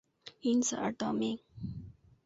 [0.39, 1.37] 因此而得名。